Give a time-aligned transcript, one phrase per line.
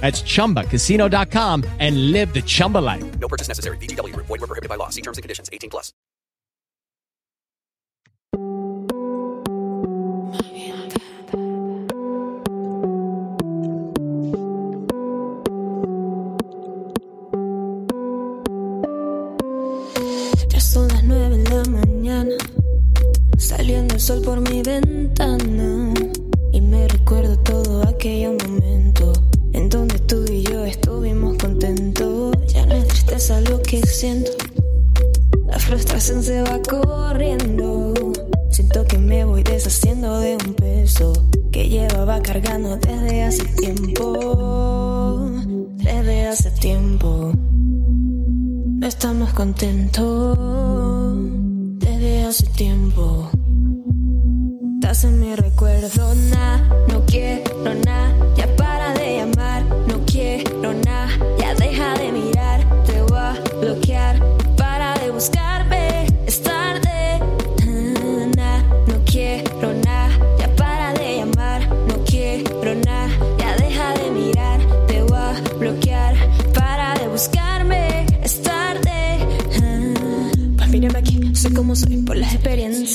[0.00, 3.18] That's ChumbaCasino.com and live the Chumba life.
[3.18, 3.78] No purchase necessary.
[3.78, 4.14] VGW.
[4.16, 4.90] Void were prohibited by law.
[4.90, 5.48] See terms and conditions.
[5.50, 5.92] 18 plus.
[20.48, 22.36] Ya son las nueve de la mañana.
[23.38, 25.94] Saliendo el sol por mi ventana
[26.52, 28.63] y me recuerdo todo aquel momento
[34.04, 34.32] siento,
[35.46, 37.94] la frustración se va corriendo.
[38.50, 41.14] Siento que me voy deshaciendo de un peso
[41.50, 45.30] que llevaba cargando desde hace tiempo,
[45.76, 47.32] desde hace tiempo.
[48.80, 50.38] No estamos contentos
[51.78, 53.30] desde hace tiempo.
[54.74, 56.53] Estás en mi recuerdo, nah,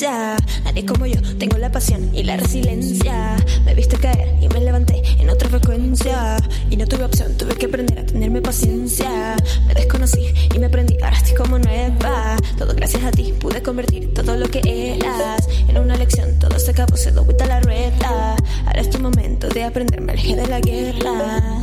[0.01, 3.35] Nadie como yo, tengo la pasión y la resiliencia.
[3.65, 6.37] Me viste caer y me levanté en otra frecuencia.
[6.69, 9.35] Y no tuve opción, tuve que aprender a tenerme paciencia.
[9.67, 12.37] Me desconocí y me aprendí, ahora estoy como nueva.
[12.57, 14.61] Todo gracias a ti, pude convertir todo lo que
[14.95, 16.39] eras en una lección.
[16.39, 18.37] Todo se acabó, se dio vuelta la rueda.
[18.67, 21.61] Ahora es tu momento de aprender, me alejé de la guerra.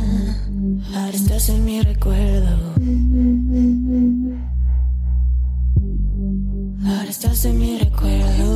[0.93, 2.75] Ahora estás en mi recuerdo.
[7.09, 8.46] Estás en mi recuerdo.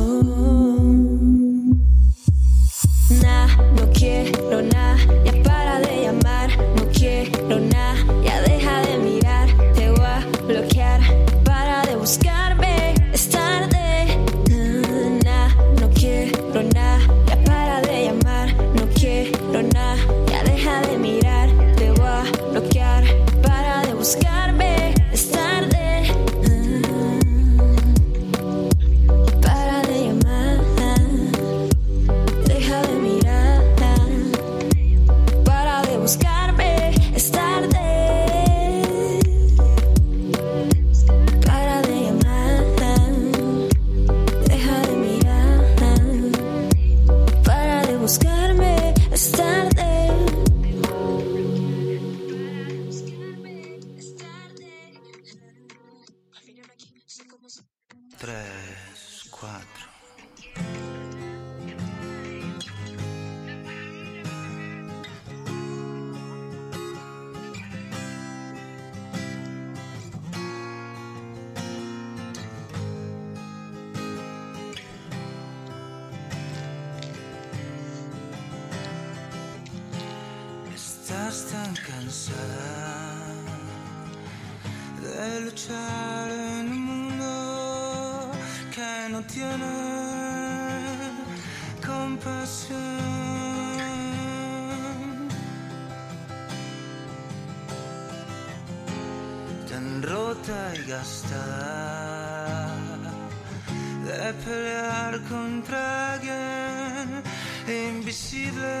[107.72, 108.72] Invisible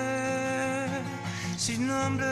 [1.56, 2.26] sin nombre.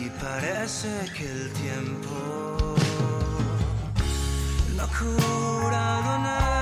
[0.00, 2.76] Y parece que el tiempo
[4.76, 6.57] no ha curado nada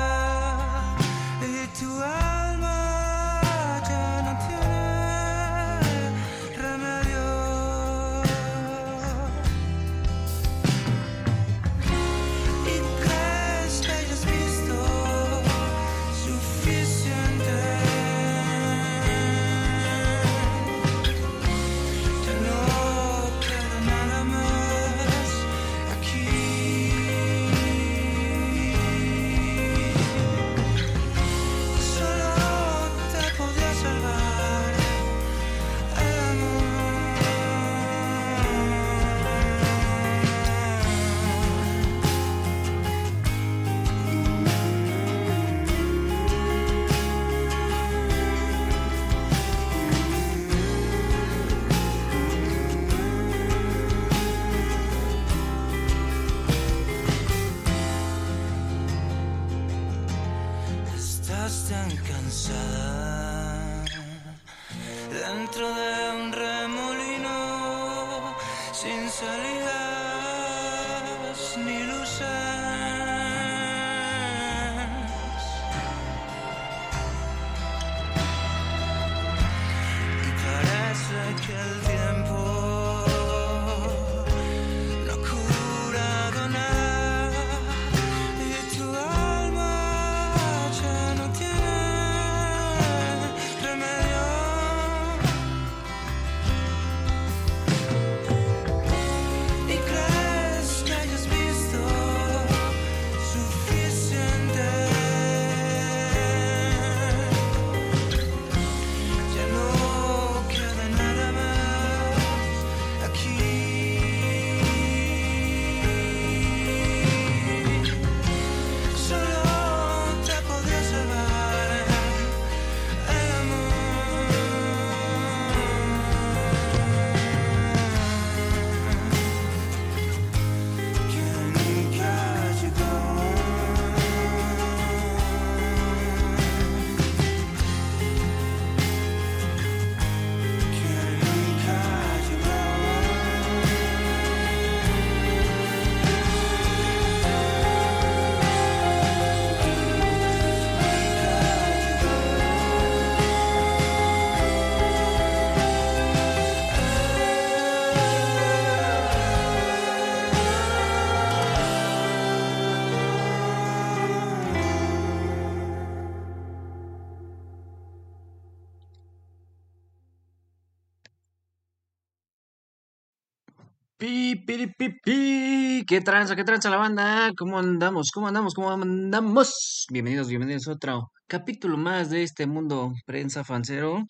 [174.46, 175.84] Pi, piri, pi, pi.
[175.88, 177.32] ¿Qué tranza, qué tranza la banda?
[177.36, 178.10] ¿Cómo andamos?
[178.12, 178.54] ¿Cómo andamos?
[178.54, 179.86] ¿Cómo andamos?
[179.90, 184.04] Bienvenidos, bienvenidos a otro capítulo más de este mundo prensa fancero.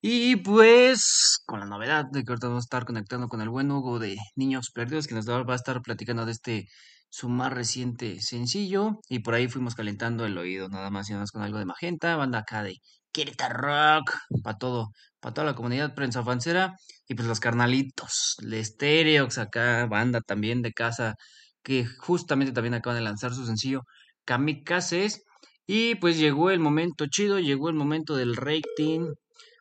[0.00, 3.70] Y pues, con la novedad de que ahorita vamos a estar conectando con el buen
[3.70, 6.66] Hugo de Niños Perdidos, que nos va a estar platicando de este
[7.08, 8.98] su más reciente sencillo.
[9.08, 11.64] Y por ahí fuimos calentando el oído, nada más y nada más con algo de
[11.66, 12.76] magenta, banda acá de
[13.12, 14.88] Querétaro Rock, para todo,
[15.20, 16.74] para toda la comunidad prensa fancera.
[17.08, 21.14] Y pues los carnalitos, el Stereox acá, banda también de casa,
[21.62, 23.82] que justamente también acaban de lanzar su sencillo
[24.24, 25.24] Kamikazes.
[25.66, 29.14] Y pues llegó el momento chido, llegó el momento del rating.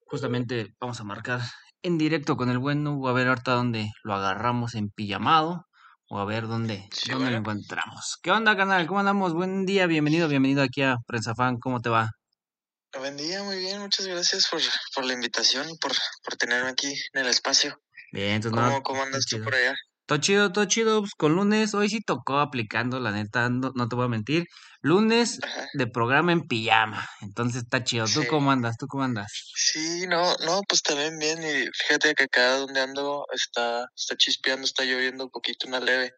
[0.08, 1.42] Justamente vamos a marcar
[1.82, 5.66] en directo con el buen Hugo, a ver ahorita dónde lo agarramos en pijamado.
[6.08, 8.18] O a ver dónde, Sí, dónde lo encontramos.
[8.22, 8.86] ¿Qué onda, canal?
[8.86, 9.34] ¿Cómo andamos?
[9.34, 11.58] Buen día, bienvenido, bienvenido aquí a Prensa Fan.
[11.58, 12.12] ¿Cómo te va?
[12.98, 14.62] Buen día, muy bien, muchas gracias por,
[14.94, 15.92] por la invitación y por,
[16.24, 17.80] por tenerme aquí en el espacio.
[18.12, 19.76] Bien, entonces ¿Cómo, cómo andas tú por allá?
[20.06, 21.02] Todo chido, todo chido.
[21.02, 24.46] Pues con lunes, hoy sí tocó aplicando, la neta, no, no te voy a mentir.
[24.82, 25.68] Lunes Ajá.
[25.74, 27.10] de programa en pijama.
[27.22, 28.06] Entonces está chido.
[28.06, 28.28] ¿Tú Sí.
[28.28, 28.78] cómo andas?
[28.78, 29.32] ¿Tú cómo andas?
[29.56, 34.66] Sí, no, no, pues también bien y fíjate que acá donde ando está, está chispeando,
[34.66, 36.14] está lloviendo un poquito, una leve.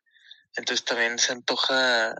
[0.57, 2.13] Entonces también se antoja,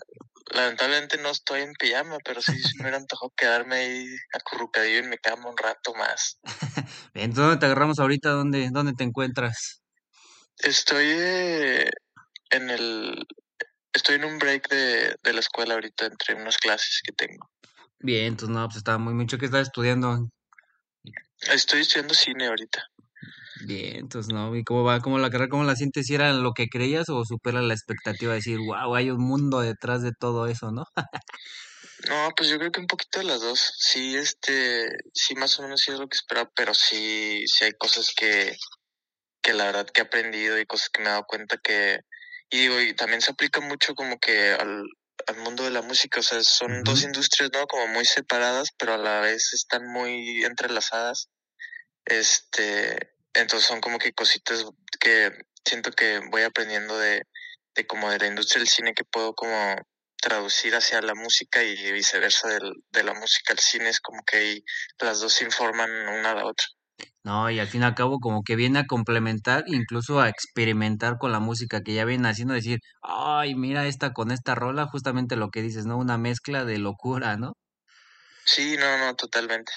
[0.54, 5.18] lamentablemente no estoy en pijama, pero sí se me antojado quedarme ahí acurrucadillo en mi
[5.18, 6.39] cama un rato más.
[7.13, 8.30] Bien, ¿tú ¿dónde te agarramos ahorita?
[8.30, 9.82] ¿Dónde, dónde te encuentras?
[10.60, 11.89] Estoy eh,
[12.50, 13.25] en el,
[13.94, 17.50] estoy en un break de, de la escuela ahorita entre unas clases que tengo.
[18.00, 20.30] Bien, entonces no, pues estaba muy mucho que estás estudiando.
[21.42, 22.84] Estoy estudiando cine ahorita.
[23.65, 24.99] Bien, entonces no, ¿y cómo va?
[24.99, 25.49] ¿Cómo la carrera?
[25.49, 26.05] ¿Cómo la sientes?
[26.05, 29.61] ¿Si era lo que creías o supera la expectativa de decir, wow, hay un mundo
[29.61, 30.83] detrás de todo eso, ¿no?
[32.09, 33.59] No, pues yo creo que un poquito de las dos.
[33.77, 37.73] Sí, este, sí más o menos sí es lo que esperaba, pero sí, sí hay
[37.73, 38.55] cosas que,
[39.41, 41.99] que la verdad que he aprendido y cosas que me he dado cuenta que,
[42.51, 44.83] y digo, y también se aplica mucho como que al,
[45.25, 47.65] al mundo de la música, o sea, son dos industrias, ¿no?
[47.65, 51.29] Como muy separadas, pero a la vez están muy entrelazadas.
[52.05, 54.65] Este, entonces son como que cositas
[55.00, 55.32] que
[55.65, 57.24] siento que voy aprendiendo de,
[57.75, 59.75] de como de la industria del cine que puedo como
[60.22, 64.38] traducir hacia la música y viceversa del, de la música al cine es como que
[64.38, 64.63] ahí
[65.00, 66.65] las dos se informan una a la otra.
[67.24, 71.17] No, y al fin y al cabo como que viene a complementar, incluso a experimentar
[71.20, 75.36] con la música que ya vienen haciendo, decir, ay, mira esta con esta rola, justamente
[75.36, 75.98] lo que dices, ¿no?
[75.98, 77.53] Una mezcla de locura, ¿no?
[78.46, 79.74] Sí, no, no, totalmente.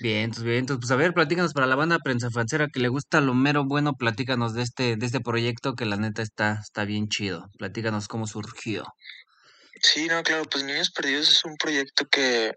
[0.00, 3.20] Bien, entonces, bien, pues a ver, platícanos para la banda prensa fancera que le gusta
[3.20, 7.08] lo mero bueno, platícanos de este, de este proyecto que la neta está, está bien
[7.08, 7.50] chido.
[7.58, 8.84] Platícanos cómo surgió.
[9.82, 12.52] Sí, no, claro, pues Niños Perdidos es un proyecto que,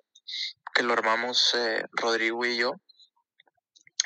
[0.74, 2.74] que lo armamos eh, Rodrigo y yo.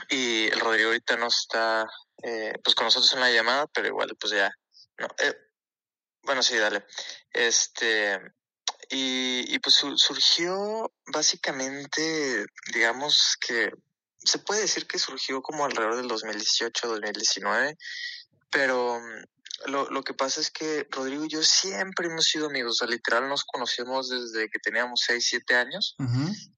[0.10, 1.86] Y el Rodrigo ahorita no está
[2.24, 4.50] eh, pues con nosotros en la llamada, pero igual pues ya.
[4.98, 5.36] No, eh,
[6.24, 6.86] bueno, sí, dale.
[7.32, 8.20] Este,
[8.90, 13.72] y, y pues su- surgió básicamente, digamos que
[14.20, 17.78] se puede decir que surgió como alrededor del 2018, 2019,
[18.52, 22.74] pero mm, lo, lo que pasa es que Rodrigo y yo siempre hemos sido amigos,
[22.74, 25.96] o sea, literal nos conocemos desde que teníamos 6, 7 años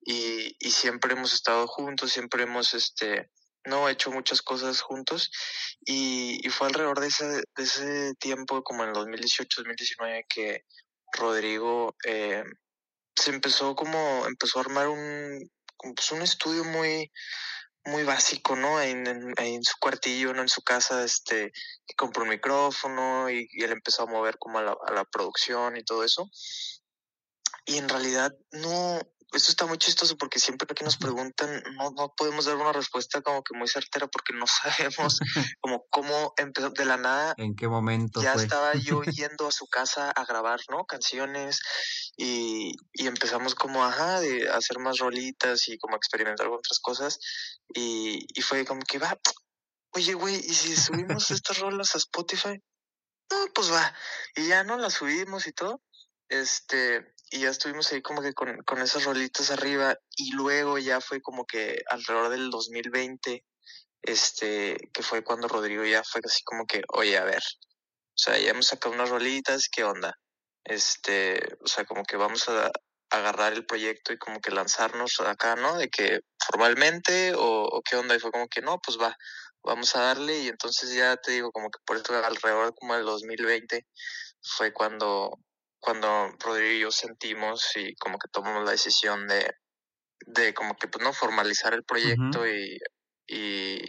[0.05, 3.29] y, y siempre hemos estado juntos, siempre hemos, este,
[3.65, 5.29] no, hecho muchas cosas juntos
[5.85, 10.63] y, y fue alrededor de ese, de ese tiempo, como en el 2018, 2019, que
[11.11, 12.43] Rodrigo eh,
[13.15, 15.49] se empezó como, empezó a armar un,
[15.95, 17.11] pues un estudio muy,
[17.85, 18.81] muy básico, ¿no?
[18.81, 20.41] En, en, en su cuartillo, ¿no?
[20.41, 21.51] En su casa, este,
[21.95, 26.29] compró un micrófono y, él empezó a mover como a la producción y todo eso.
[27.65, 28.99] Y en realidad no,
[29.33, 33.21] esto está muy chistoso porque siempre que nos preguntan no, no podemos dar una respuesta
[33.21, 34.45] como que muy certera porque no
[35.07, 35.19] sabemos
[35.59, 37.33] como cómo empezó de la nada.
[37.37, 38.43] ¿En qué momento Ya fue?
[38.43, 40.85] estaba yo yendo a su casa a grabar, ¿no?
[40.85, 41.59] Canciones
[42.15, 47.19] y, y empezamos como, ajá, de hacer más rolitas y como experimentar con otras cosas
[47.73, 49.17] y, y fue como que va,
[49.91, 52.61] oye, güey, ¿y si subimos estas rolas a Spotify?
[53.29, 53.93] No, pues va.
[54.35, 55.81] Y ya no las subimos y todo.
[56.29, 59.97] Este, y ya estuvimos ahí como que con, con esas rolitas arriba.
[60.15, 63.43] Y luego ya fue como que alrededor del 2020,
[64.01, 68.37] este, que fue cuando Rodrigo ya fue así como que, oye, a ver, o sea,
[68.37, 70.17] ya hemos sacado unas rolitas, ¿qué onda?
[70.63, 72.71] Este, o sea, como que vamos a
[73.09, 75.77] agarrar el proyecto y como que lanzarnos acá, ¿no?
[75.77, 78.15] De que formalmente o, o qué onda.
[78.15, 79.15] Y fue como que no, pues va,
[79.63, 80.39] vamos a darle.
[80.39, 83.85] Y entonces ya te digo, como que por esto alrededor como del 2020
[84.41, 85.39] fue cuando,
[85.87, 89.49] cuando Rodrigo y yo sentimos y como que tomamos la decisión de,
[90.25, 92.77] de como que pues no formalizar el proyecto y,
[93.25, 93.79] y,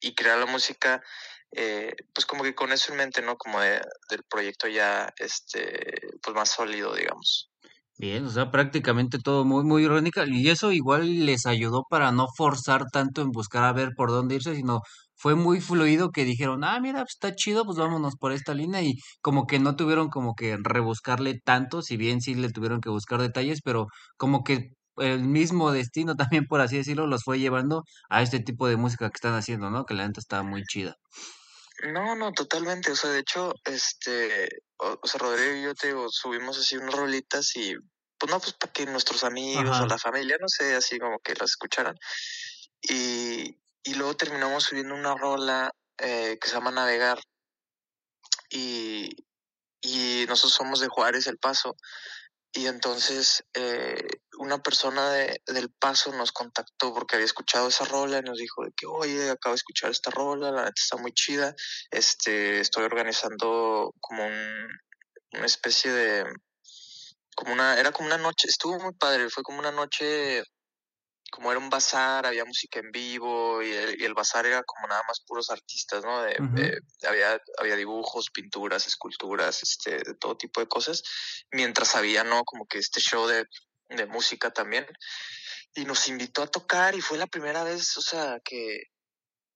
[0.00, 1.02] y crear la música
[1.50, 5.90] eh, pues como que con eso en mente no como de, del proyecto ya este
[6.22, 7.50] pues más sólido digamos
[7.98, 10.24] Bien, o sea, prácticamente todo muy, muy irónica.
[10.26, 14.36] Y eso igual les ayudó para no forzar tanto en buscar a ver por dónde
[14.36, 14.80] irse, sino
[15.20, 18.82] fue muy fluido que dijeron, ah, mira, pues está chido, pues vámonos por esta línea.
[18.82, 22.88] Y como que no tuvieron como que rebuscarle tanto, si bien sí le tuvieron que
[22.90, 23.86] buscar detalles, pero
[24.16, 28.66] como que el mismo destino también, por así decirlo, los fue llevando a este tipo
[28.68, 29.84] de música que están haciendo, ¿no?
[29.84, 30.96] Que la neta está muy chida.
[31.82, 34.48] no no totalmente o sea de hecho este
[34.78, 37.74] o, o sea Rodrigo y yo te digo subimos así unas rolitas y
[38.18, 39.84] pues no pues para que nuestros amigos Ajá.
[39.84, 41.96] o la familia no sé así como que las escucharan
[42.82, 47.20] y y luego terminamos subiendo una rola eh, que se llama Navegar
[48.50, 49.14] y
[49.82, 51.76] y nosotros somos de Juárez El Paso
[52.52, 54.08] y entonces eh,
[54.38, 58.64] una persona de, del Paso nos contactó porque había escuchado esa rola y nos dijo
[58.64, 61.54] de que, oye, acabo de escuchar esta rola, la neta está muy chida.
[61.92, 64.68] Este, estoy organizando como un,
[65.32, 66.24] una especie de,
[67.36, 70.42] como una, era como una noche, estuvo muy padre, fue como una noche,
[71.30, 74.86] como era un bazar, había música en vivo y el, y el bazar era como
[74.86, 76.22] nada más puros artistas, ¿no?
[76.22, 81.02] De, eh, había, había dibujos, pinturas, esculturas, este, de todo tipo de cosas,
[81.52, 82.44] mientras había, ¿no?
[82.44, 83.46] Como que este show de,
[83.88, 84.86] de música también.
[85.74, 88.90] Y nos invitó a tocar y fue la primera vez, o sea, que,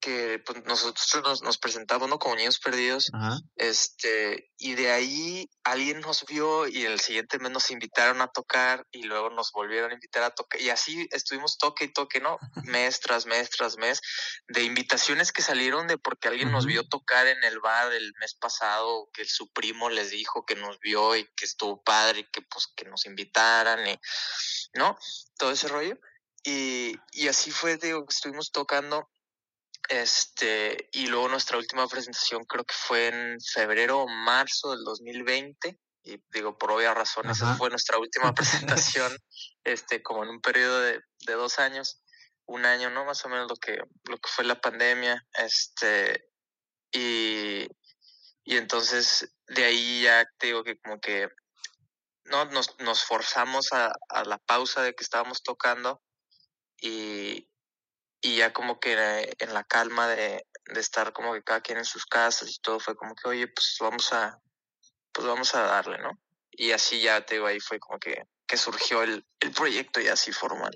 [0.04, 2.18] que pues, nosotros nos, nos presentamos, ¿no?
[2.18, 3.10] Como niños perdidos.
[3.14, 3.38] Ajá.
[3.56, 8.86] Este, y de ahí alguien nos vio y el siguiente mes nos invitaron a tocar
[8.92, 10.60] y luego nos volvieron a invitar a tocar.
[10.60, 12.38] Y así estuvimos toque y toque, ¿no?
[12.64, 14.02] Mes tras mes tras mes,
[14.48, 18.34] de invitaciones que salieron de porque alguien nos vio tocar en el bar el mes
[18.34, 22.42] pasado, que su primo les dijo que nos vio y que estuvo padre y que
[22.42, 23.98] pues que nos invitaran y,
[24.74, 24.98] ¿no?
[25.38, 25.98] Todo ese rollo.
[26.42, 29.08] Y, y así fue, digo, que estuvimos tocando
[29.88, 35.78] este, y luego nuestra última presentación creo que fue en febrero o marzo del 2020.
[36.06, 39.16] Y digo, por obvias razones, esa fue nuestra última presentación,
[39.64, 42.02] este, como en un periodo de, de dos años,
[42.46, 43.04] un año, ¿no?
[43.04, 45.26] Más o menos lo que, lo que fue la pandemia.
[45.32, 46.28] Este,
[46.92, 47.66] y,
[48.44, 51.28] y entonces de ahí ya te digo que como que
[52.24, 56.02] no nos, nos forzamos a, a la pausa de que estábamos tocando
[56.80, 57.48] y,
[58.24, 61.84] y ya como que en la calma de, de estar como que cada quien en
[61.84, 64.40] sus casas y todo fue como que oye pues vamos a
[65.12, 66.10] pues vamos a darle no
[66.50, 70.14] y así ya te digo ahí fue como que que surgió el, el proyecto ya
[70.14, 70.72] así formal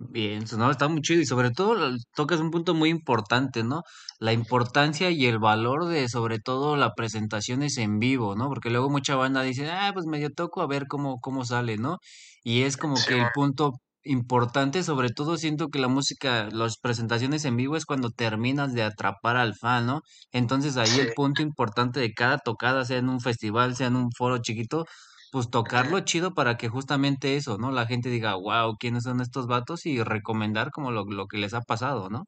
[0.00, 3.82] Bien, no, está muy chido y sobre todo tocas un punto muy importante, ¿no?
[4.18, 8.48] La importancia y el valor de sobre todo la presentación es en vivo, ¿no?
[8.48, 11.98] Porque luego mucha banda dice, ah, pues medio toco a ver cómo, cómo sale, ¿no?
[12.42, 13.74] Y es como sí que el punto
[14.04, 18.82] importante, sobre todo siento que la música, las presentaciones en vivo es cuando terminas de
[18.82, 20.02] atrapar al fan, ¿no?
[20.32, 24.10] Entonces ahí el punto importante de cada tocada, sea en un festival, sea en un
[24.12, 24.84] foro chiquito,
[25.32, 27.72] pues tocarlo chido para que justamente eso, ¿no?
[27.72, 29.86] La gente diga, wow, ¿quiénes son estos vatos?
[29.86, 32.24] Y recomendar como lo, lo que les ha pasado, ¿no?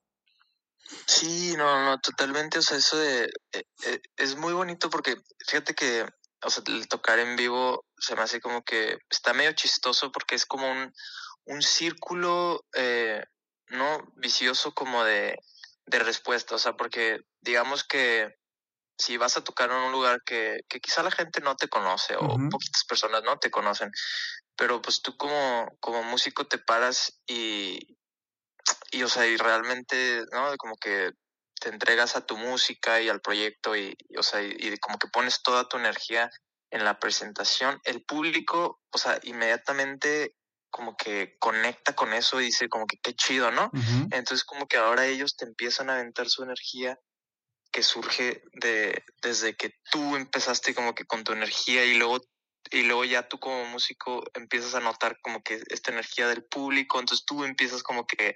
[1.06, 5.16] Sí, no, no, totalmente, o sea, eso de, eh, eh, es muy bonito porque
[5.46, 6.06] fíjate que,
[6.42, 10.34] o sea, el tocar en vivo se me hace como que está medio chistoso porque
[10.34, 10.92] es como un,
[11.46, 13.24] un círculo, eh,
[13.68, 15.38] no vicioso como de,
[15.86, 18.34] de respuesta, o sea, porque digamos que
[18.98, 22.16] si vas a tocar en un lugar que, que quizá la gente no te conoce
[22.16, 22.48] o Ujú.
[22.50, 23.90] poquitas personas no te conocen,
[24.56, 27.98] pero pues tú como, como músico te paras y,
[28.90, 30.56] y, o sea, y realmente, ¿no?
[30.56, 31.10] Como que
[31.60, 34.98] te entregas a tu música y al proyecto y, y, o sea, y, y como
[34.98, 36.30] que pones toda tu energía
[36.70, 40.34] en la presentación, el público, o sea, inmediatamente
[40.70, 43.70] como que conecta con eso y dice como que qué chido, ¿no?
[44.10, 46.98] Entonces como que ahora ellos te empiezan a aventar su energía
[47.72, 52.20] que surge de desde que tú empezaste como que con tu energía y luego
[52.70, 56.98] y luego ya tú como músico empiezas a notar como que esta energía del público,
[56.98, 58.34] entonces tú empiezas como que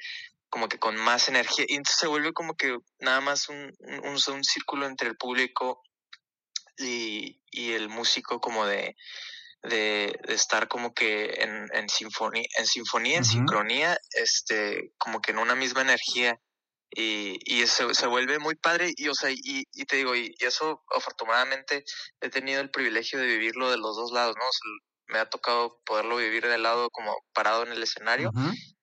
[0.50, 4.08] como que con más energía y entonces se vuelve como que nada más un, un,
[4.08, 5.82] un, un círculo entre el público
[6.76, 8.97] y, y el músico como de,
[9.62, 15.32] de, de, estar como que en, en sinfonía, en sinfonía, en sincronía, este, como que
[15.32, 16.38] en una misma energía.
[16.92, 19.38] Y, y se, se vuelve muy padre y, o sea, y,
[19.73, 21.84] y te digo, y, y eso afortunadamente
[22.20, 24.42] he tenido el privilegio de vivirlo de los dos lados, ¿no?
[24.42, 28.30] O sea, me ha tocado poderlo vivir de lado como parado en el escenario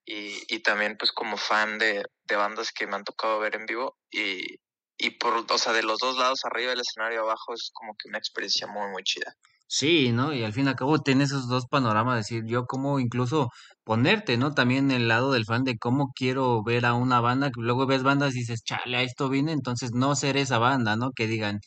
[0.05, 3.65] y, y también pues como fan de, de bandas que me han tocado ver en
[3.65, 4.59] vivo y,
[4.97, 8.09] y por, o sea, de los dos lados, arriba del escenario, abajo, es como que
[8.09, 9.35] una experiencia muy, muy chida.
[9.69, 10.34] Sí, ¿no?
[10.34, 13.49] Y al fin y al cabo tienes esos dos panoramas, decir, yo cómo incluso
[13.84, 14.53] ponerte, ¿no?
[14.53, 18.01] También el lado del fan de cómo quiero ver a una banda, que luego ves
[18.03, 21.12] bandas y dices, chale, a esto vine, entonces no ser esa banda, ¿no?
[21.12, 21.60] Que digan,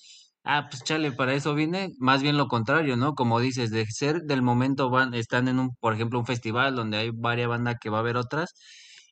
[0.45, 3.15] ah, pues chale, para eso vine, más bien lo contrario, ¿no?
[3.15, 6.97] Como dices, de ser del momento van, están en un, por ejemplo, un festival donde
[6.97, 8.55] hay varias bandas que va a haber otras,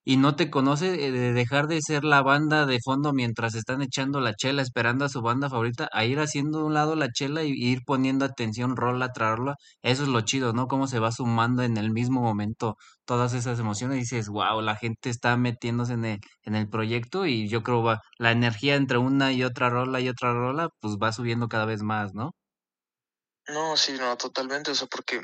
[0.09, 3.83] y no te conoce, eh, de dejar de ser la banda de fondo mientras están
[3.83, 7.11] echando la chela, esperando a su banda favorita, a ir haciendo de un lado la
[7.13, 9.57] chela y ir poniendo atención rola tras rola.
[9.83, 10.67] Eso es lo chido, ¿no?
[10.67, 14.77] Cómo se va sumando en el mismo momento todas esas emociones y dices, wow, la
[14.77, 18.97] gente está metiéndose en el, en el proyecto y yo creo va, la energía entre
[18.97, 22.31] una y otra rola y otra rola, pues va subiendo cada vez más, ¿no?
[23.49, 25.21] No, sí, no, totalmente, o sea, porque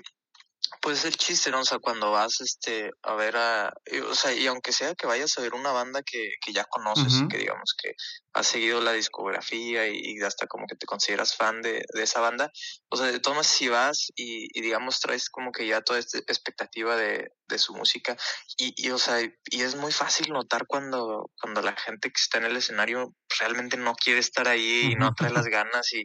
[0.80, 1.60] pues el chiste, ¿no?
[1.60, 3.72] O sea, cuando vas este, a ver a,
[4.08, 7.20] o sea, y aunque sea que vayas a ver una banda que, que ya conoces
[7.20, 7.94] y que digamos que
[8.32, 12.20] has seguido la discografía y, y hasta como que te consideras fan de, de esa
[12.20, 12.50] banda,
[12.90, 15.98] o sea, de todas maneras, si vas y, y digamos traes como que ya toda
[15.98, 18.16] esta expectativa de, de su música
[18.58, 22.38] y, y, o sea, y es muy fácil notar cuando, cuando la gente que está
[22.38, 26.04] en el escenario realmente no quiere estar ahí y no trae las ganas y,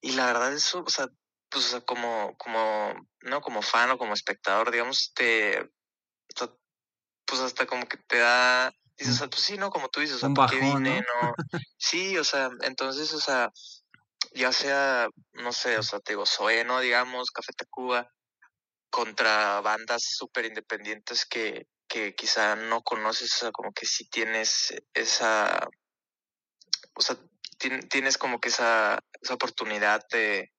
[0.00, 1.08] y la verdad eso, o sea,
[1.50, 5.70] pues o sea, como, como, no como fan o como espectador, digamos, te,
[7.24, 10.16] pues hasta como que te da, dices, o sea, pues sí, no, como tú dices,
[10.16, 11.00] o sea, Un ¿por qué vine?
[11.00, 11.22] ¿no?
[11.22, 11.34] No,
[11.78, 13.52] sí, o sea, entonces, o sea,
[14.32, 16.80] ya sea, no sé, o sea, te digo, Zoé, ¿no?
[16.80, 18.10] Digamos, Café Tacuba,
[18.90, 24.74] contra bandas súper independientes que, que quizá no conoces, o sea, como que sí tienes
[24.94, 25.68] esa,
[26.94, 27.16] o sea,
[27.58, 30.50] tien- tienes como que esa, esa oportunidad de,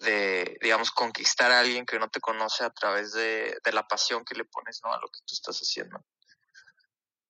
[0.00, 4.24] de, digamos, conquistar a alguien que no te conoce a través de, de la pasión
[4.24, 4.92] que le pones, ¿no?
[4.92, 6.04] A lo que tú estás haciendo.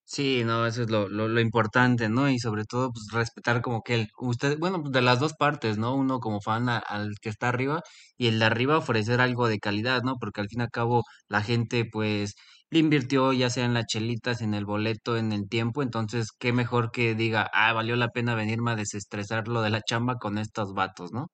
[0.08, 2.30] Sí, no, eso es lo, lo, lo importante, ¿no?
[2.30, 5.78] Y sobre todo, pues respetar como que el, usted, bueno, pues, de las dos partes,
[5.78, 5.94] ¿no?
[5.96, 7.82] Uno como fan al que está arriba
[8.16, 10.14] y el de arriba ofrecer algo de calidad, ¿no?
[10.20, 12.34] Porque al fin y al cabo la gente, pues,
[12.70, 16.52] le invirtió ya sea en las chelitas, en el boleto, en el tiempo, entonces, qué
[16.52, 20.38] mejor que diga, ah, valió la pena venirme a desestresar lo de la chamba con
[20.38, 21.32] estos vatos, ¿no?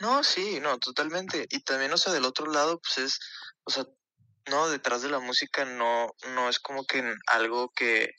[0.00, 1.46] No, sí, no, totalmente.
[1.50, 3.20] Y también, o sea, del otro lado, pues es,
[3.64, 3.84] o sea,
[4.48, 8.14] no, detrás de la música no, no es como que en algo que,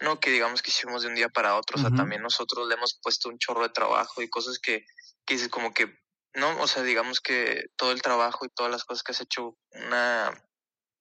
[0.00, 2.74] no, que digamos que hicimos de un día para otro, o sea, también nosotros le
[2.74, 4.84] hemos puesto un chorro de trabajo y cosas que,
[5.24, 5.98] que dices como que,
[6.34, 9.56] no, o sea, digamos que todo el trabajo y todas las cosas que has hecho,
[9.70, 10.32] una,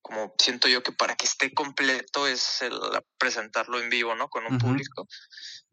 [0.02, 2.80] como siento yo que para que esté completo es el
[3.18, 4.30] presentarlo en vivo, ¿no?
[4.30, 5.08] Con un público.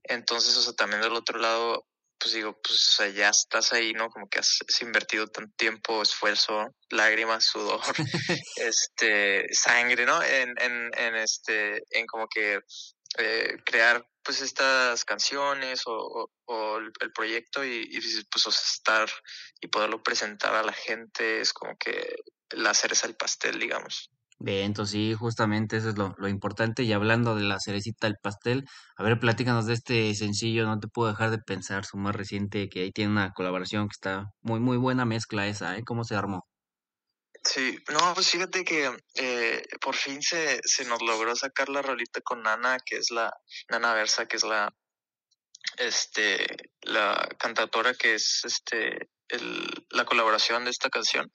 [0.03, 1.87] Entonces, o sea, también del otro lado,
[2.19, 4.11] pues digo, pues o sea, ya estás ahí, ¿no?
[4.11, 7.81] Como que has, invertido tanto tiempo, esfuerzo, lágrimas, sudor,
[8.57, 10.23] este, sangre, ¿no?
[10.23, 12.61] En, en, en este, en como que
[13.19, 18.63] eh, crear pues estas canciones o, o, o el, proyecto y, y pues o sea,
[18.63, 19.11] estar
[19.61, 22.17] y poderlo presentar a la gente es como que
[22.51, 24.11] la cereza del pastel, digamos.
[24.41, 26.85] Bien, entonces sí, justamente eso es lo, lo importante.
[26.85, 28.65] Y hablando de la cerecita del pastel,
[28.97, 32.69] a ver, platícanos de este sencillo, no te puedo dejar de pensar, su más reciente,
[32.69, 35.83] que ahí tiene una colaboración que está muy, muy buena mezcla esa, ¿eh?
[35.85, 36.47] ¿Cómo se armó?
[37.45, 42.21] Sí, no, pues fíjate que eh, por fin se, se nos logró sacar la rolita
[42.21, 43.33] con Nana, que es la,
[43.71, 44.73] Nana Versa, que es la,
[45.79, 46.47] este,
[46.83, 51.31] la cantautora que es, este, el, la colaboración de esta canción.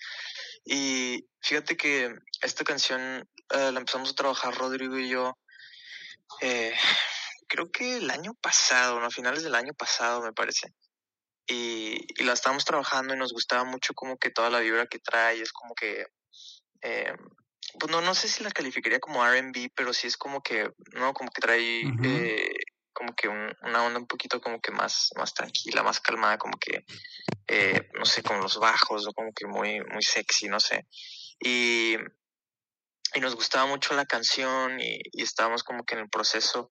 [0.65, 5.38] Y fíjate que esta canción eh, la empezamos a trabajar Rodrigo y yo,
[6.41, 6.73] eh,
[7.47, 9.06] creo que el año pasado, ¿no?
[9.06, 10.73] a finales del año pasado me parece.
[11.45, 14.99] Y, y la estábamos trabajando y nos gustaba mucho como que toda la vibra que
[14.99, 16.06] trae, es como que,
[16.82, 17.13] eh,
[17.79, 21.13] pues no, no sé si la calificaría como RB, pero sí es como que, ¿no?
[21.13, 22.53] Como que trae eh,
[22.93, 26.58] como que un- una onda un poquito como que más, más tranquila, más calmada, como
[26.58, 26.86] que,
[27.47, 30.88] eh, no sé, como los bajos o como que muy, muy sexy, no sé.
[31.39, 31.95] Y,
[33.15, 36.69] y nos gustaba mucho la canción y, y estábamos como que en el proceso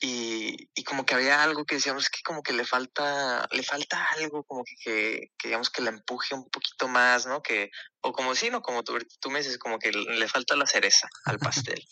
[0.00, 4.06] y, y como que había algo que decíamos que como que le falta, le falta
[4.18, 7.42] algo como que, que, que digamos que la empuje un poquito más, ¿no?
[7.42, 7.70] Que,
[8.02, 8.60] o como sí, ¿no?
[8.60, 11.38] Como tú, tú me dices, como que le falta la cereza al
[11.72, 11.82] pastel.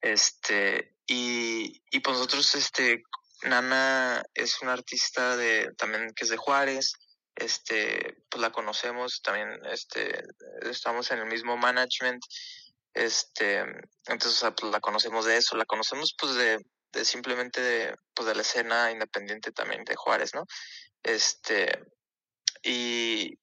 [0.00, 3.02] Este, y, y pues nosotros, este,
[3.42, 6.92] Nana es una artista de, también que es de Juárez,
[7.34, 10.22] este, pues la conocemos también, este,
[10.62, 12.22] estamos en el mismo management,
[12.94, 13.60] este,
[14.06, 16.58] entonces, o sea, pues la conocemos de eso, la conocemos pues de,
[16.92, 20.44] de simplemente de, pues de la escena independiente también de Juárez, ¿no?
[21.02, 21.82] Este,
[22.62, 23.38] y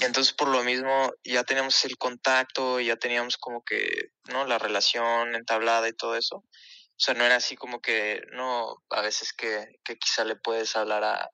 [0.00, 4.46] entonces por lo mismo ya teníamos el contacto, ya teníamos como que, ¿no?
[4.46, 6.36] La relación entablada y todo eso.
[6.36, 10.76] O sea, no era así como que, no, a veces que, que quizá le puedes
[10.76, 11.30] hablar a,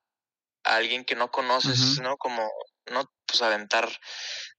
[0.63, 1.99] a alguien que no conoces.
[2.01, 2.17] ¿no?
[2.17, 2.49] Como,
[2.91, 3.89] no, pues aventar,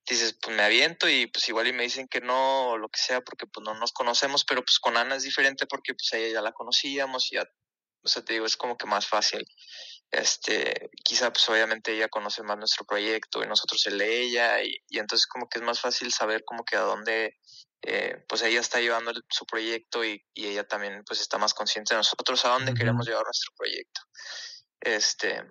[0.08, 3.00] dices, pues me aviento y pues igual y me dicen que no o lo que
[3.00, 6.18] sea porque pues no nos conocemos, pero pues con Ana es diferente porque pues a
[6.18, 7.48] ella ya la conocíamos y ya,
[8.02, 9.46] o sea, te digo, es como que más fácil.
[10.10, 14.74] Este, quizá pues obviamente ella conoce más nuestro proyecto y nosotros el de ella y,
[14.88, 17.36] y entonces como que es más fácil saber como que a dónde
[17.82, 21.52] eh, pues ella está llevando el- su proyecto y, y ella también pues está más
[21.54, 24.00] consciente de nosotros a dónde queremos llevar nuestro proyecto.
[24.80, 25.44] Este,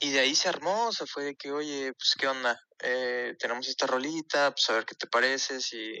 [0.00, 3.34] y de ahí se armó, o sea, fue de que, oye, pues qué onda, eh,
[3.38, 5.98] tenemos esta rolita, pues a ver qué te parece, si,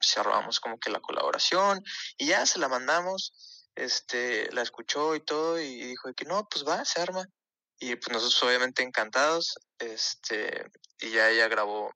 [0.00, 1.82] si armamos como que la colaboración,
[2.16, 6.64] y ya se la mandamos, este, la escuchó y todo, y dijo que no, pues
[6.66, 7.26] va, se arma.
[7.78, 10.64] Y pues nosotros obviamente encantados, este,
[11.00, 11.92] y ya ella grabó,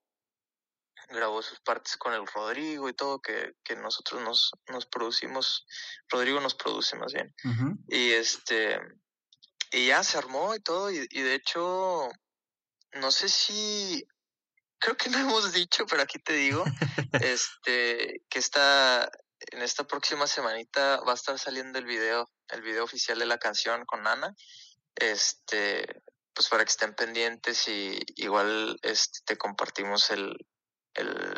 [1.09, 5.67] grabó sus partes con el Rodrigo y todo, que, que nosotros nos, nos producimos,
[6.09, 7.33] Rodrigo nos produce más bien.
[7.89, 8.79] Y este,
[9.71, 12.09] y ya se armó y todo, y, y de hecho,
[12.95, 14.05] no sé si,
[14.79, 16.65] creo que no hemos dicho, pero aquí te digo,
[17.23, 19.11] este, que esta,
[19.53, 23.39] en esta próxima semanita va a estar saliendo el video, el video oficial de la
[23.39, 24.35] canción con Ana,
[24.95, 26.03] este,
[26.35, 30.37] pues para que estén pendientes y igual, este, te compartimos el,
[30.95, 31.35] el,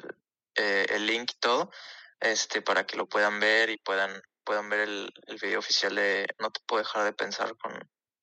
[0.57, 1.71] eh, el link y todo,
[2.21, 6.27] este, para que lo puedan ver y puedan, puedan ver el, el video oficial de
[6.39, 7.73] No te puedo dejar de pensar con,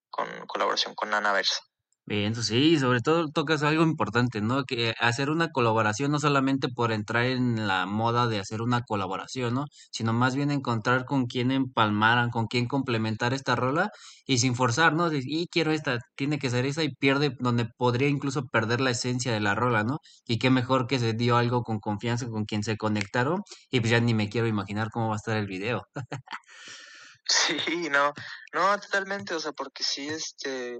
[0.10, 1.67] con colaboración con Ana Versa.
[2.10, 4.64] Bien, eso sí, sobre todo tocas algo importante, ¿no?
[4.64, 9.54] Que hacer una colaboración no solamente por entrar en la moda de hacer una colaboración,
[9.56, 9.66] ¿no?
[9.92, 13.90] Sino más bien encontrar con quién empalmar, con quién complementar esta rola
[14.26, 15.10] y sin forzar, ¿no?
[15.12, 19.34] Y quiero esta, tiene que ser esa y pierde, donde podría incluso perder la esencia
[19.34, 19.98] de la rola, ¿no?
[20.26, 23.92] Y qué mejor que se dio algo con confianza, con quien se conectaron y pues
[23.92, 25.82] ya ni me quiero imaginar cómo va a estar el video.
[27.30, 28.14] Sí, no,
[28.54, 30.80] no, totalmente, o sea, porque sí, este,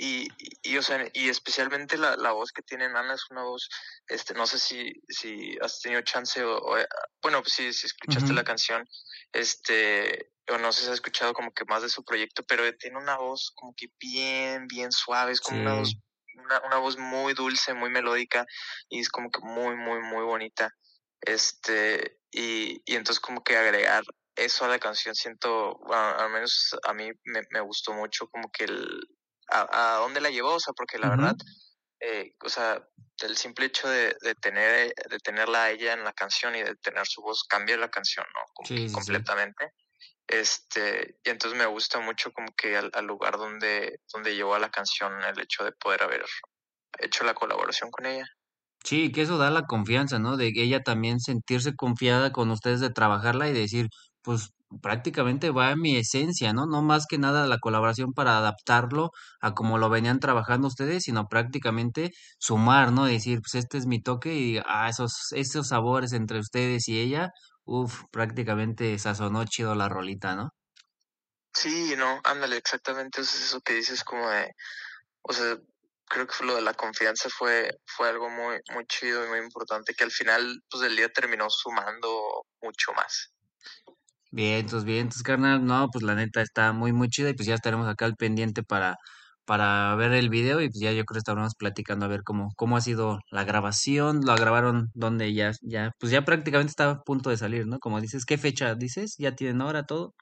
[0.00, 3.42] y, y, y, o sea, y especialmente la, la voz que tiene Ana es una
[3.42, 3.68] voz,
[4.06, 6.86] este, no sé si, si has tenido chance o, o, eh,
[7.20, 8.88] bueno, pues sí, si escuchaste la canción,
[9.32, 12.96] este, o no sé si has escuchado como que más de su proyecto, pero tiene
[12.96, 15.96] una voz como que bien, bien suave, es como una voz,
[16.34, 18.46] una, una voz muy dulce, muy melódica,
[18.88, 20.72] y es como que muy, muy, muy bonita,
[21.22, 24.04] este, y, y entonces como que agregar
[24.36, 28.48] eso a la canción siento, bueno, al menos a mí me, me gustó mucho como
[28.52, 29.00] que el,
[29.50, 31.34] a, a dónde la llevó, o sea, porque la verdad,
[32.00, 32.82] eh, o sea,
[33.22, 36.76] el simple hecho de, de tener, de tenerla a ella en la canción y de
[36.76, 38.40] tener su voz cambia la canción, ¿no?
[38.54, 39.26] Como Sí, que sí, sí.
[39.26, 39.72] completamente.
[40.28, 44.60] Este, y entonces me gusta mucho como que al, al lugar donde, donde llevó a
[44.60, 46.24] la canción el hecho de poder haber
[47.00, 48.26] hecho la colaboración con ella.
[48.84, 50.36] Sí, que eso da la confianza, ¿no?
[50.36, 53.88] De que ella también sentirse confiada con ustedes de trabajarla y decir,
[54.22, 54.50] pues
[54.82, 56.66] prácticamente va a mi esencia, ¿no?
[56.66, 61.26] No más que nada la colaboración para adaptarlo a como lo venían trabajando ustedes, sino
[61.28, 63.06] prácticamente sumar, ¿no?
[63.06, 67.30] Decir, pues este es mi toque y ah, esos, esos sabores entre ustedes y ella,
[67.64, 70.50] uff, prácticamente sazonó chido la rolita, ¿no?
[71.54, 74.52] Sí, no, ándale, exactamente, eso es eso que dices como de,
[75.22, 75.56] o sea,
[76.08, 79.94] creo que lo de la confianza fue, fue algo muy, muy chido y muy importante
[79.94, 83.32] que al final pues del día terminó sumando mucho más.
[84.30, 87.88] Bien, entonces, carnal, no, pues la neta está muy, muy chida y pues ya estaremos
[87.88, 88.96] acá al pendiente para,
[89.46, 92.50] para ver el video y pues ya yo creo que estaremos platicando a ver cómo,
[92.56, 97.00] cómo ha sido la grabación, lo grabaron donde ya, ya, pues ya prácticamente está a
[97.02, 97.78] punto de salir, ¿no?
[97.78, 99.14] Como dices, ¿qué fecha dices?
[99.18, 100.14] ¿Ya tienen hora todo?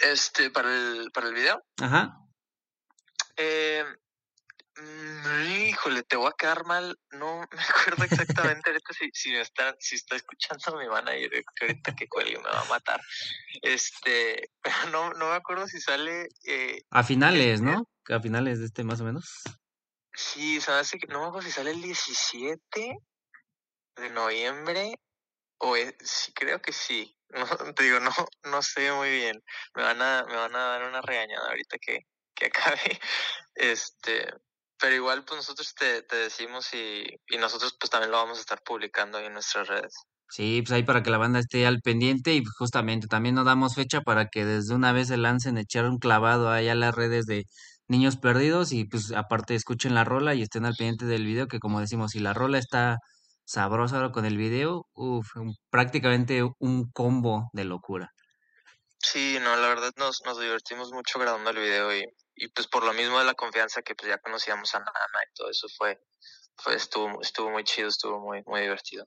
[0.00, 1.62] Este, para el, para el video.
[1.78, 2.16] Ajá.
[3.36, 3.84] Eh,
[5.68, 6.98] híjole, te voy a quedar mal.
[7.12, 7.60] No me
[7.94, 12.08] acuerdo exactamente ahorita si, si me está, si está escuchando mi manager, que ahorita que
[12.08, 13.00] cuelgue me va a matar.
[13.62, 16.28] Este, pero no, no me acuerdo si sale.
[16.44, 17.84] Eh, A finales, ¿no?
[18.08, 19.42] A finales de este más o menos.
[20.14, 22.96] Sí, se me hace que no me acuerdo si sale el 17
[23.96, 24.94] de noviembre
[25.58, 27.16] o es- sí, creo que sí.
[27.68, 28.10] No, te digo, no,
[28.44, 29.40] no sé muy bien.
[29.76, 32.00] Me van a, me van a dar una regañada ahorita que,
[32.34, 32.98] que acabe.
[33.54, 34.32] Este,
[34.80, 38.40] pero igual pues nosotros te, te decimos y, y nosotros pues también lo vamos a
[38.40, 39.94] estar publicando ahí en nuestras redes.
[40.30, 43.44] Sí, pues ahí para que la banda esté al pendiente y pues, justamente también nos
[43.44, 46.94] damos fecha para que desde una vez se lancen echar un clavado ahí a las
[46.94, 47.46] redes de
[47.88, 51.58] Niños Perdidos y pues aparte escuchen la rola y estén al pendiente del video que
[51.58, 52.98] como decimos, si la rola está
[53.44, 55.26] sabrosa ahora con el video, uff,
[55.70, 58.12] prácticamente un combo de locura.
[59.02, 62.04] Sí, no, la verdad nos, nos divertimos mucho grabando el video y,
[62.40, 65.34] y pues por lo mismo de la confianza que pues ya conocíamos a Nana y
[65.34, 66.00] todo eso fue,
[66.56, 69.06] fue estuvo, estuvo muy chido, estuvo muy, muy divertido.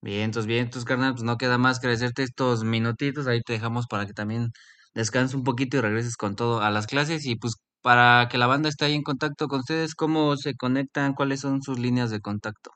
[0.00, 3.54] Bien, entonces bien, entonces carnal, pues no queda más que agradecerte estos minutitos, ahí te
[3.54, 4.52] dejamos para que también
[4.94, 8.46] descanses un poquito y regreses con todo a las clases y pues para que la
[8.46, 11.14] banda esté ahí en contacto con ustedes, ¿cómo se conectan?
[11.14, 12.70] ¿Cuáles son sus líneas de contacto?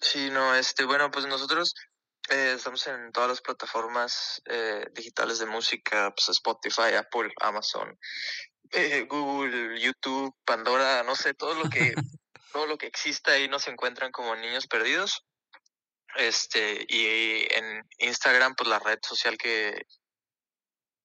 [0.00, 1.74] Sí, no, este, bueno, pues nosotros
[2.28, 7.98] eh, estamos en todas las plataformas eh, digitales de música, pues Spotify, Apple, Amazon,
[8.72, 11.94] eh, Google, YouTube, Pandora, no sé, todo lo que,
[12.52, 15.24] todo lo que exista ahí nos encuentran como niños perdidos.
[16.16, 19.86] Este, y en Instagram, pues la red social que,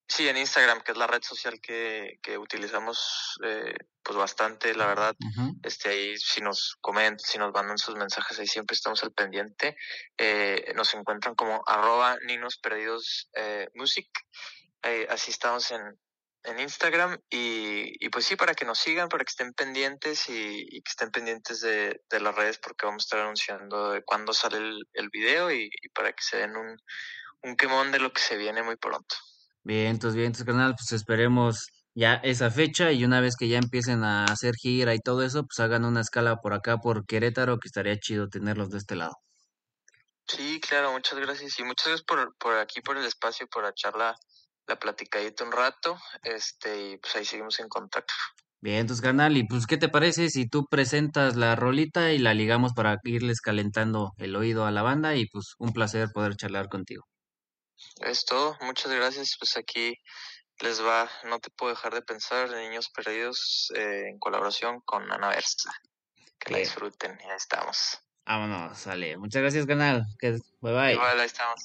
[0.07, 4.87] sí, en Instagram, que es la red social que, que utilizamos, eh, pues bastante, la
[4.87, 5.15] verdad.
[5.63, 9.75] Este, ahí si nos comentan, si nos mandan sus mensajes, ahí siempre estamos al pendiente.
[10.17, 14.07] Eh, nos encuentran como arroba ninos perdidos eh, music.
[15.09, 15.81] Así estamos en,
[16.43, 20.65] en Instagram y, y pues sí, para que nos sigan, para que estén pendientes y,
[20.69, 24.33] y que estén pendientes de, de las redes porque vamos a estar anunciando de cuándo
[24.33, 26.77] sale el, el video y, y para que se den un,
[27.43, 29.15] un quemón de lo que se viene muy pronto.
[29.63, 33.57] Bien, entonces bien, entonces carnal, pues esperemos ya esa fecha y una vez que ya
[33.57, 37.59] empiecen a hacer gira y todo eso, pues hagan una escala por acá por Querétaro,
[37.59, 39.13] que estaría chido tenerlos de este lado.
[40.27, 44.15] Sí, claro, muchas gracias y muchas gracias por, por aquí, por el espacio, por la,
[44.71, 48.13] la platicadita un rato, este, y pues ahí seguimos en contacto.
[48.61, 52.33] Bien, entonces carnal, y pues ¿qué te parece si tú presentas la rolita y la
[52.33, 56.69] ligamos para irles calentando el oído a la banda y pues un placer poder charlar
[56.69, 57.03] contigo.
[57.99, 59.95] Es todo, muchas gracias, pues aquí
[60.59, 65.29] les va, no te puedo dejar de pensar, Niños Perdidos, eh, en colaboración con Ana
[65.29, 65.73] Versa.
[66.39, 67.99] Que la disfruten, ya estamos.
[68.25, 69.17] Vámonos, sale.
[69.17, 70.05] Muchas gracias, canal.
[70.21, 70.93] Bye bye.
[70.93, 71.59] Igual, ahí estamos.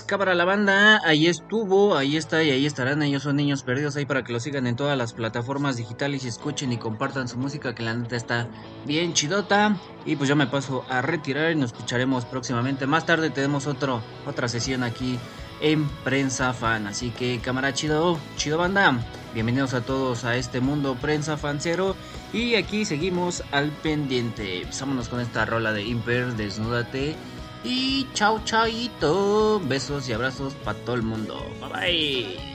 [0.00, 3.02] Pues cámara la banda, ahí estuvo, ahí está y ahí estarán.
[3.02, 6.28] Ellos son niños perdidos ahí para que lo sigan en todas las plataformas digitales y
[6.28, 8.48] escuchen y compartan su música que la neta está
[8.86, 9.76] bien chidota.
[10.06, 12.86] Y pues ya me paso a retirar y nos escucharemos próximamente.
[12.86, 15.18] Más tarde tenemos otro, otra sesión aquí
[15.60, 16.86] en Prensa Fan.
[16.86, 18.98] Así que cámara chido, chido banda.
[19.34, 21.94] Bienvenidos a todos a este mundo Prensa Fancero.
[22.32, 24.66] Y aquí seguimos al pendiente.
[24.80, 27.16] Vámonos con esta rola de Imper, Desnúdate.
[27.62, 29.60] Y chao, chaito.
[29.60, 31.44] Besos y abrazos para todo el mundo.
[31.60, 32.50] Bye bye.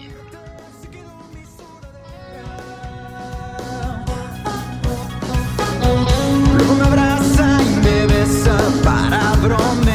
[6.58, 9.95] Luego me abraza y me besa para bromear.